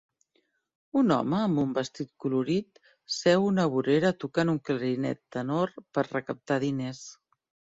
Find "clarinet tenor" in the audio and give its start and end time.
4.71-5.75